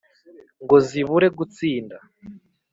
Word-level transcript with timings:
ngo 0.63 0.75
zibure 0.87 1.27
gutsinda, 1.37 1.97